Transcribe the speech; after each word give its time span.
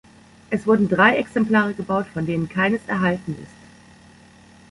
Es 0.49 0.65
wurden 0.65 0.89
drei 0.89 1.17
Exemplare 1.17 1.75
gebaut, 1.75 2.07
von 2.11 2.25
denen 2.25 2.49
keines 2.49 2.81
erhalten 2.87 3.35
ist. 3.43 3.53